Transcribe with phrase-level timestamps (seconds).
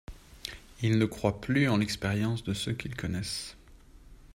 [0.81, 3.55] Ils ne croient plus en l’expérience de ceux qu’ils connaissent.